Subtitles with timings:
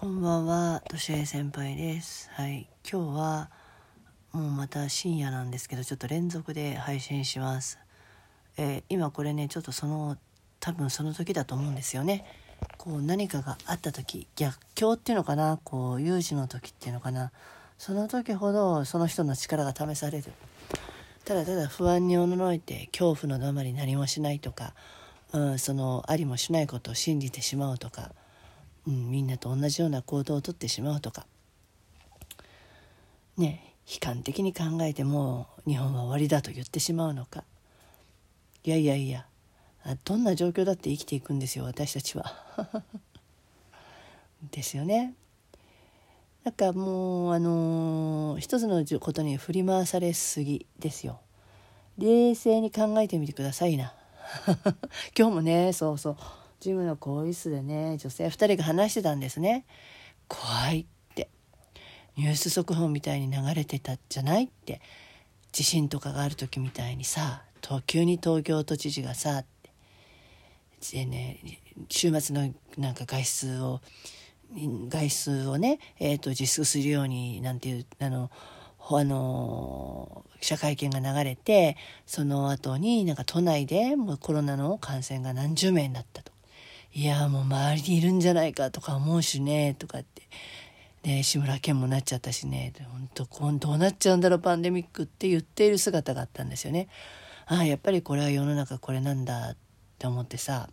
[0.00, 2.30] こんばんは、としえ先輩です。
[2.34, 3.50] はい、今日は
[4.30, 7.80] もうまた深夜なんですけど、ちょっと連続で配信します。
[8.56, 10.16] えー今これね、ちょっとその
[10.60, 12.24] 多分その時だと思うんですよね。
[12.76, 17.32] こう何かがあった時、逆境っていうのかな、こう有事の時っていうのかな、
[17.76, 20.32] その時ほどその人の力が試される。
[21.24, 24.74] ただただ不安におののいて恐怖のままに何もしないとか、
[25.32, 28.12] うん、そのありもしないことを信じてしまうとか。
[28.88, 31.26] うん、みんなと同じような行動をとってしまうとか
[33.36, 37.44] ね悲観的に考えてもう日本は終わりだと言ってしまうのか
[38.64, 39.26] いやいやいや
[40.04, 42.34] どんな状況だって生きていくんですよ私たちは。
[44.50, 45.14] ですよね。
[46.44, 51.20] なんかもうあのー一つのことに振り回されすぎですよ。
[51.96, 53.94] 冷静に考えてみてくださいな。
[55.16, 56.16] 今日もねそうそう
[56.60, 59.64] ジムの更衣室でね女性2人が話してたんですね。
[60.26, 61.28] 怖いって。
[62.16, 64.80] ニュース速報みたいに流れてたじゃないって。
[65.52, 67.42] 地震とかがある時みたいにさ
[67.86, 69.70] 急に東京都知事がさって
[70.92, 71.40] でね
[71.88, 73.80] 週末のなんか外出を
[74.88, 78.30] 外出をね、えー、と自粛するようになんていうあの
[78.90, 86.32] あの記者会見が流れてその後になんか都内でもうコロナの感染が何十名になったと。
[86.98, 90.22] いやもう周りにいるんじゃないかとか思うしねとかって
[91.04, 96.88] で志村けんもなっちゃったしね本当こうどうなっちゃうんだろうパンデミックって言っている姿があったんですよね。
[97.46, 99.56] ああやっぱりこれは世の中これなんだっ
[99.96, 100.70] て思ってさ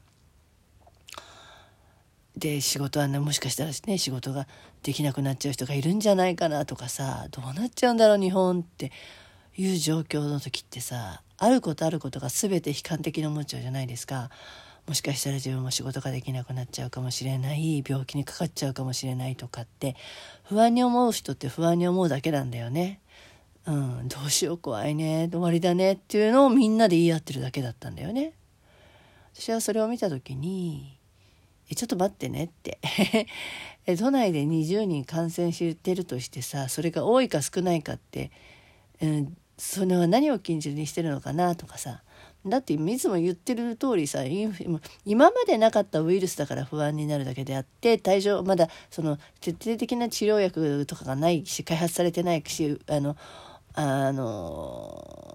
[2.36, 4.48] で仕事はねもしかしたらね仕事が
[4.82, 8.92] できなくなっちゃう人がいるんじゃないかなとかさどうなっちゃうんだろう日本って
[9.56, 14.32] いう状況の時ってさあることあることが全て悲観的に思っちゃうじゃないですか。
[14.88, 19.96] もしかしたら自分も仕事ができなくなっちゃうかもしれない病気にかかっちゃうかもしれないとかって
[20.44, 23.00] 不安に思う人って不安に思うだけなんだよね。
[23.66, 28.34] うん、どうしよう怖いね終わりだねっていうのをみんなで言い合ってるだけだったんだよね。
[29.34, 30.98] 私はそれを見た時に
[31.70, 32.78] 「えちょっと待ってね」って
[33.88, 38.32] え都内で20人感染してるとしてさそれが多いか少ないかって、
[39.02, 42.04] うん、それは何を禁じにしてるのかなとかさ
[42.46, 53.18] だっていつも言ってる通りさ今までなかったウイルスだから不安になるだけであって対象まだその徹底的な治療薬とかがないし開発されてないしあの
[53.74, 55.35] あの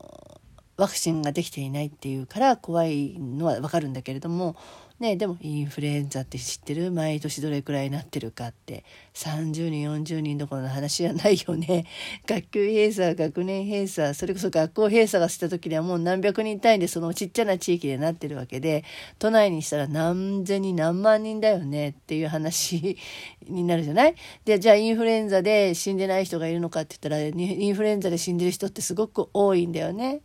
[0.81, 4.57] ワクチンができていないっていうから怖いのは分かるんだけれども
[4.99, 6.93] ねでもインフルエンザって知ってる？
[6.93, 8.85] 毎年どれくらいになってるかって。
[9.15, 11.87] 30人40人どころの話じゃないよね。
[12.29, 18.85] 学級閉鎖学年閉鎖それこそ学校閉鎖がした時にはもう何百人単位でそのちっちゃな地域でなってるわけで
[19.19, 22.99] 都内にしたら何千人何万人だよねっていう話
[23.49, 24.15] になるじゃない？
[24.45, 30.21] でじゃあインフルエンザで死んでない人がいるのかって言ったらインフルエンザで死んでる人ってすごく多いんだよね。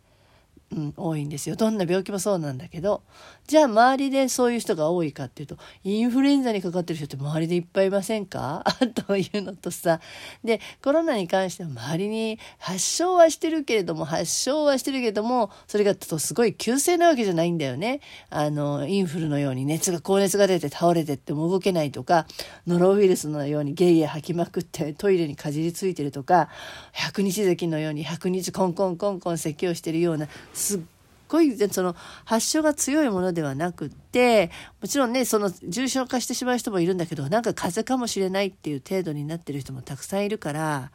[0.75, 1.55] うん、多いんですよ。
[1.55, 3.01] どんな病気もそうなんだけど
[3.47, 8.63] じゃあ周りでそういう人が多いかっていうとインフルエンザにかかってる人って周りでいっぱいいませんか？
[9.07, 10.01] というのとさ
[10.43, 18.01] でコロナに関しては周りに発症はしてるけれども発症はしてるけれどもそれがとすごい急性なわけじゃないんだよね。
[18.29, 22.27] あのインフルのように熱が高熱が出て倒れてっても動けないとか
[22.67, 26.49] ノロウイルスのようにゲイゲ吐きまくってトイレにかじりついてるとか
[26.91, 30.27] 百日咳のように百日コンコンコンコン咳をしてるような
[30.65, 30.79] すっ
[31.27, 31.95] ごいその
[32.25, 34.49] 発症が強いものではなくって
[34.81, 40.91] もちろんねその重症化してしまう人もいるんだけどなんか風邪かもしれないっていう程度になってる人もたくさんいるから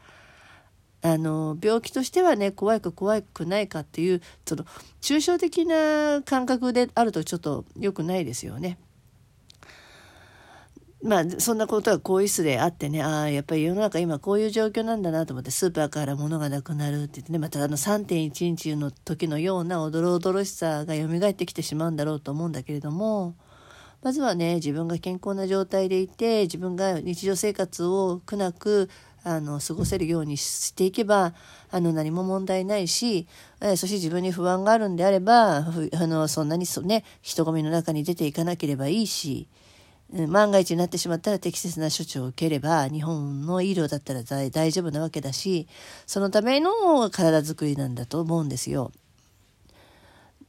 [1.03, 4.65] あの病気としてはね怖いか怖くないかっていうその
[5.01, 8.77] 抽象的な感覚であるとちょっと良くないですよね。
[11.03, 23.35] まあそんなことが更衣室であってねああやっぱり世の中今こういう状況なんだなと思ってスーパーから物がなくなるって言ってねまたあの3.11の時のようなおどろおどろしさが蘇ってきてしまうんだろうと思うんだけれども
[24.03, 28.91] まずはね自分が健康な状態でいて自分が日常生活を苦なく
[29.23, 31.35] あの過ごせるようにしていけば
[31.71, 33.27] あの何も問題ないし、
[33.61, 35.65] えーそして自分に不安があるんであればあ
[36.07, 39.49] のそんなにそ、ね、人混みの中に出ていかなければいいし。
[40.13, 45.69] 万が一になってしまったら適切な処置を受ければ日本の医療だったら大丈夫なわけだし
[46.07, 48.93] そのための体づくりなんだと思うんですよ。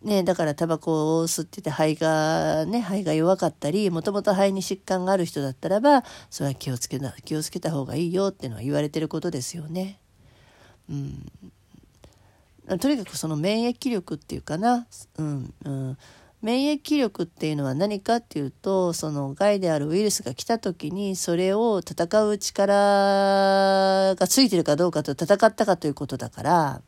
[0.04, 10.00] ね、だからタバコを吸ってて肺がね肺が弱かったりもともと肺に疾患がある人だったらばそれは気をつけな気をつけた方がいいよってのは言われてることですよね。
[10.90, 14.88] うん、とにかくその免疫力っていうかな、
[15.20, 15.98] うんうん、
[16.42, 26.82] 免疫力っていうのは何かっていうとその害であるウイルスが来た時にそれを戦う力がついてるかどうかと戦ったかということだから、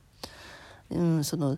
[0.90, 1.58] うん、その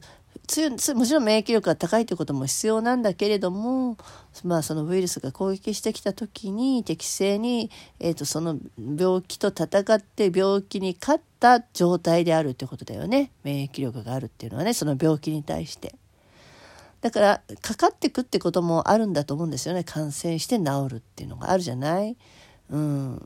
[0.93, 3.97] もちろん免疫力が高いということも必要なんだけれども、
[4.43, 15.95] まあ、そのウイルスが攻撃してきた時に適正に、えーと、その病気と戦って病気に勝った状態であるってことだよね免疫力があるっていうのはねその病気に対して。
[17.01, 22.17] だからかかってくってこともあるんだと思うんですよね感染して治るっていうのがあるじゃない？
[22.67, 23.21] うん、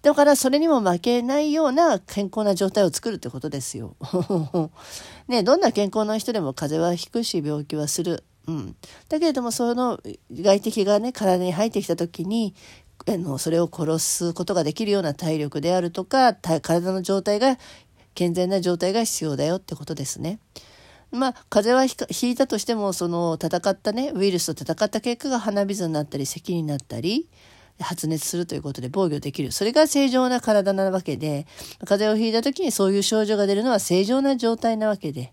[0.00, 3.96] だからそれにも負けないような健康な状態を作るってことですよ。
[5.28, 8.24] ねどんな健康な人でも風邪はひくし病気はする。
[8.46, 8.76] うん、
[9.08, 10.00] だけれどもその
[10.32, 12.54] 外敵がね体に入ってきた時に
[13.06, 17.58] あのそれを殺すことができるような体力であるとか体の状態が
[18.14, 20.38] 健全な状態が必要だよってことですね。
[21.12, 27.28] まあ、風邪はひいたとしても、その戦ったね、ウイルスと戦った結果が鼻水になったり、咳になったり、
[27.80, 29.52] 発熱するということで防御できる。
[29.52, 31.46] それが正常な体なわけで、
[31.84, 35.32] 風邪をひいた時にそういう症状が出るのは正常な状態なわけで、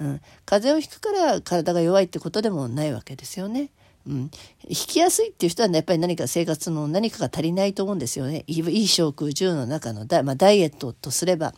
[0.00, 3.70] うん、風邪をひくから体が弱いってことでもないわけですよね。
[4.06, 4.30] うん、
[4.66, 8.44] 引きやすいっていう人は、ね、やっぱり何か生活の何かが足りないと思うんですよね。
[8.46, 11.54] いい食住の中のダ,、まあ、ダイエットとすれば、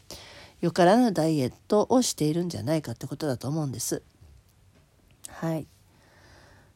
[0.63, 4.03] よからぬダイエットをしているんじゃないかってことだと思うんです。
[5.29, 5.67] はい。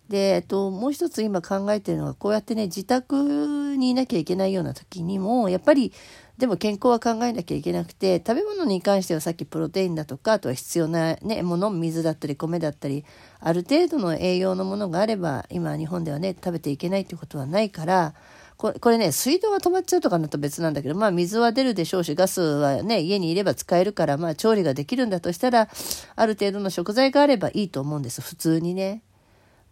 [0.09, 5.93] で、えっと、もう一つ今考えてるのは、こうやってね、自宅にいなきゃいけないような時にも、やっぱり、
[6.37, 13.05] でも健康は考えなきゃいけなくて、食べ物に関してはさっきプロテインだとか、あとは必要な、ね、もの、水だったり米だったり、
[13.39, 18.15] ある程度の栄養のものがあれば、今日本ではね、食べていけないってことはないから、
[18.57, 25.69] これね、水道が止まっちゃうとかなと別なんだけど、まあ水は出るでしょうし、ガスはね、家にいれば使えるから、まあ調理ができるんだとしたら、
[26.17, 29.03] ある程度の食材があればいいと思うんです、普通にね。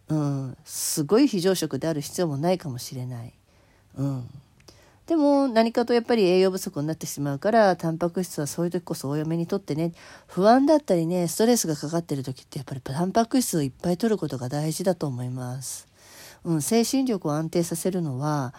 [0.07, 3.33] うん、すごい非常食である必要もないかもしれない。
[3.97, 4.29] うん。
[5.07, 9.93] でも何かとやっぱり栄養不足になってしまうからタンパク質はそういう時こそ多めにとってね
[10.25, 15.87] 不安だったりねストレスがかかってる時ってやっぱりタンパク質をいっぱい取ることが大事だと思います。
[16.45, 18.53] うん、精神力を安定させるのは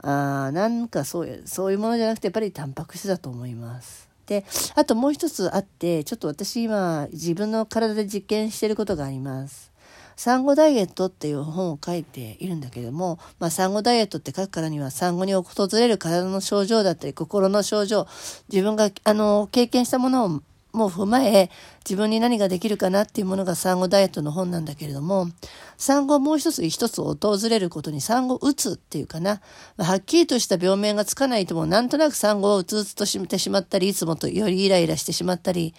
[0.00, 4.08] あなんかそういうそういうものじゃなくてやっぱりタンパク質だと思います。
[4.26, 4.44] で
[4.74, 9.72] あともう一つあってちょっと私今自分の体で実験してることがあります。
[10.16, 18.08] 産後ダイエットっていう本を書いているんだけども、まあ、産後ダイエットって書くからには産後に訪れる体の症状だったり心の症状
[18.52, 21.50] 自分があの経験したものをも踏まえ、
[21.84, 25.28] 自分に何ができるかなっていうものが産後ダイエットの本なんだけれども、
[25.76, 27.16] 産後もう一つ一つ訪
[27.48, 29.40] れることに産後うつっていうかな、
[29.76, 35.74] はっきりとした病名がつかないともなんとなく産後をうつうつとしてしまったり、いつもとよりイライラしてしまったり、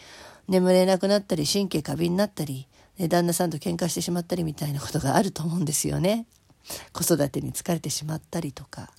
[0.47, 6.25] 眠れなくなったり、神経過敏になったり、旦那さんと喧嘩してしまったりみたいなことがあると思うんですよね。
[6.91, 8.89] 子育てに疲れてしまったりとか。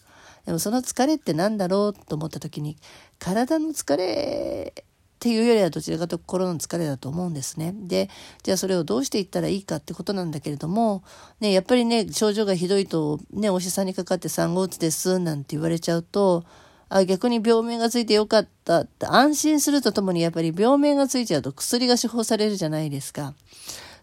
[0.46, 2.78] でもその疲れって何だろうと思った時に
[3.18, 4.72] 体の疲れ
[5.20, 7.74] っていうよりはどちらかと心の疲れだと思うんですね。
[7.76, 8.08] で、
[8.42, 11.04] じゃあそれをどうしていったらいいかってことなんだけれども、
[11.40, 16.42] ね、やっぱりね、症状がひどいと、ね、お医者さんにかかって産後うつですなんて言われちゃうと、
[16.88, 23.34] あ逆に病名がついてよかったって安心するとともにやっぱり病名がついちゃうと薬が処方されるじゃないですか。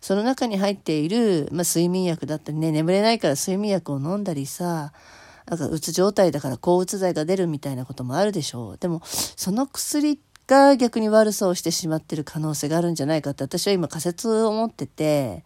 [0.01, 4.93] その中に入っている、まあ、睡眠薬だったりね、眠れないから睡眠薬を飲んだりさ、
[5.47, 8.77] なんかうつ状態だから抗うつ剤が出るみたいなこともあるでしょう。
[8.77, 15.43] でも、その薬ってが逆に悪さをしてしまってる可能性があるんじゃないかって私は今仮説を持ってて、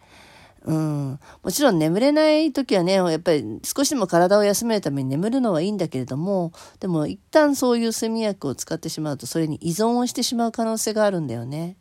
[0.64, 11.76] うん、もちろん眠れない時はね、やっぱり少しでも体を休めるために眠るのはいいんだけれども、でも一旦そういう睡眠薬を使ってしまうとそれに依存をしてしまう可能性があるんだよね。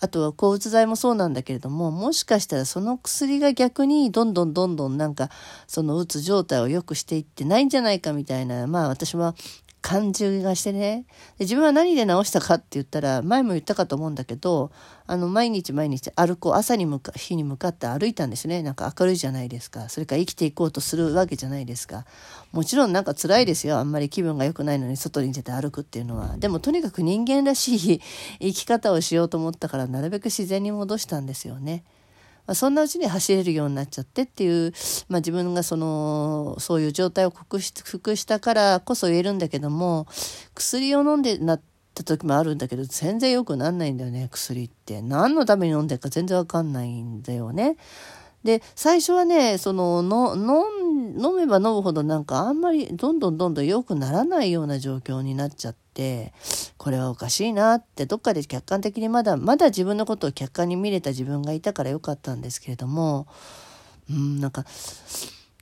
[0.00, 5.30] あとは抗うつ剤もそうなんだけれども、もしかしたらその薬が逆にどんどんどんどんなんか
[5.66, 9.34] そのうつ状態を良くしていってないんじゃないかみたいな、まあ私は
[9.84, 11.04] 感じがしてね。
[11.36, 14.72] で自分は何で治したかって言ったら前も言ったかと思うんだけど
[15.06, 18.62] あの毎日毎日歩こう朝に向か日に向かって歩いたんですね。
[18.62, 19.90] なんか明るいじゃないですか。
[19.90, 22.06] それから生きていこうとするわけじゃないですか。
[22.52, 23.76] もちろんなんか辛いですよ。
[23.76, 26.38] あんまり気分が良くないのに外に出て歩くっていうのは。
[26.38, 28.00] でもとにかく人間らしい
[28.40, 31.84] 生き方をしようと思ったからなるべく自然に戻したんですよね。
[32.46, 34.72] ま、そんなうちに走れるようになっちゃってっていう、
[35.08, 40.06] まあ、自分がそのそういう状態を克服したからこそ言えるんだけども
[40.54, 41.60] 薬を飲んでなっ
[41.94, 47.76] た時もあるんだけど全然良くなんないんだよね薬って何のために飲んでるか全然わかんないんだよね。
[48.44, 50.36] で最初はねそのの
[51.16, 56.32] 飲めば飲むほどなんかあんまりどんどんどんどん良くならないような状況になっちゃって
[56.76, 58.06] これはおかしいなって。
[58.06, 63.26] どっかで客観的にまだまだ自分のことを客観に見れた自分がいたからよかったんですけれども
[64.10, 64.64] うんなんか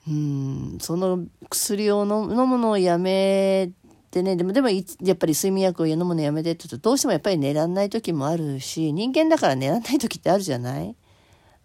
[0.09, 3.71] うんその薬を飲むのをやめ
[4.11, 4.80] てねでもでもや
[5.14, 10.97] っぱり睡眠薬を飲むのやめてって言うとどうしてもやっぱり寝らんない時もあるし人間だから寝らんない時ってあるじゃない、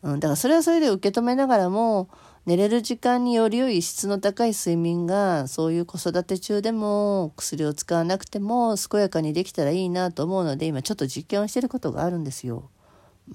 [0.04, 2.10] うん、だからそれはそれで受け止めながらも
[2.48, 12.70] 寝れる時間により良い質の高い睡眠がそういう子育て中でも薬を使わなくても健やかにできたらいいなと思うので今ちょっと実験をしてることがあるんですよ。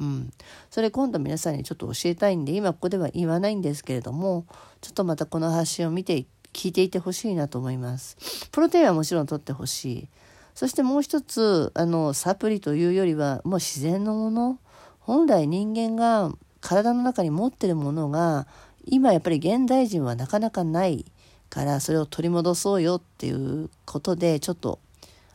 [0.00, 0.32] うん、
[0.70, 4.46] それ今度皆さんにちょっと教えたいんで今ここでは言わないんですけれども
[4.80, 8.16] ちょっとまたこの発信を見て聞いていてほしいなと思います。
[8.50, 10.08] プロテインはもちろん取ってほしい。
[10.54, 14.58] そしてもう一つあのサプリというよりはもう自然のもの
[15.00, 18.46] 本来人間が体の中に持ってるものが
[18.84, 21.04] 今やっぱり現代人はなかなかない
[21.48, 24.78] からそれを取り戻そうよっていうことでちょっと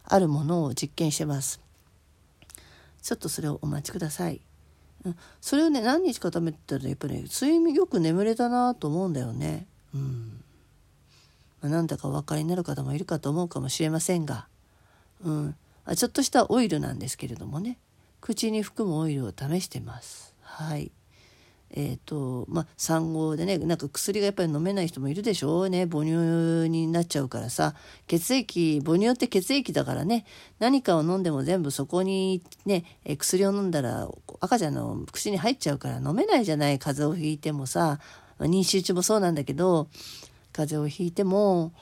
[0.04, 1.62] あるものを実験してます。
[3.02, 4.42] ちょっとそれをお待ちください。
[5.06, 9.68] うん、それをね何日か食べてたらやっぱり、ね、睡眠よく眠れたなと思うんだよね。
[9.94, 10.44] うん
[11.62, 14.48] まあ、なんだかお分かりになる方もいるかと思うかもしれませんが、
[15.24, 17.78] うん、あちょっとしたオイルなんですけれどもね
[18.22, 20.34] 口に含むオイルを試してます。
[20.42, 20.92] はい
[21.72, 25.86] えーとまあ、産後でねなんか薬がやっぱり飲めない人もいるでしょうね。
[25.86, 27.76] 母乳になっちゃうからさ。
[28.08, 30.26] 血液母乳って血液だからね。
[30.60, 32.86] 何かを飲んでも全部そこにね
[33.18, 34.10] 薬を飲んだら
[34.40, 36.80] 赤ちゃんの口に入っちゃうから飲めないじゃない。
[36.80, 38.00] 風邪をひいてもさ。
[38.40, 39.88] 妊娠中もそうなんだけど
[40.54, 41.74] 風邪をひいても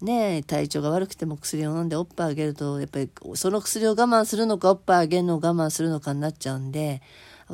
[0.00, 7.02] ね体調が悪くても薬を飲んでおっぱいあげるとやっぱりその薬を我慢するのかおっぱいあげるのを我慢するのかになっちゃうんで。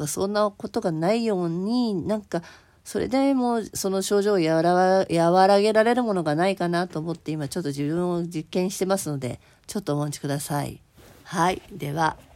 [0.07, 2.43] そんなことがないようになんか
[2.85, 10.81] それでもその症状を和らげられるものがないかなと思って今ちょっと自分を実験してますのでちょっとお待ちください。
[11.25, 11.63] はい。
[11.71, 12.30] では。